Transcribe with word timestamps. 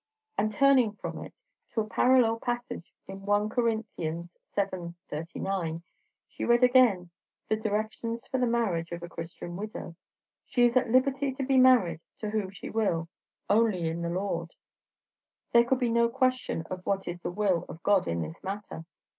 And, 0.35 0.51
turning 0.51 0.93
from 0.93 1.23
it 1.23 1.31
to 1.73 1.81
a 1.81 1.87
parallel 1.87 2.39
passage 2.39 2.91
in 3.07 3.21
1 3.23 3.49
Cor. 3.49 3.83
vii. 3.97 4.25
39, 4.51 5.83
she 6.27 6.43
read 6.43 6.63
again 6.63 7.11
the 7.47 7.55
directions 7.55 8.25
for 8.25 8.39
the 8.39 8.47
marriage 8.47 8.91
of 8.91 9.03
a 9.03 9.07
Christian 9.07 9.55
widow; 9.55 9.95
she 10.43 10.65
is 10.65 10.75
at 10.75 10.89
liberty 10.89 11.31
to 11.33 11.43
be 11.43 11.59
married 11.59 11.99
to 12.17 12.31
whom 12.31 12.49
she 12.49 12.71
will, 12.71 13.09
"only 13.47 13.87
in 13.89 14.01
the 14.01 14.09
Lord." 14.09 14.55
There 15.51 15.65
could 15.65 15.77
be 15.77 15.89
no 15.91 16.09
question 16.09 16.63
of 16.71 16.83
what 16.83 17.07
is 17.07 17.19
the 17.21 17.29
will 17.29 17.67
of 17.69 17.83
God 17.83 18.07
in 18.07 18.23
this 18.23 18.43
matter. 18.43 18.85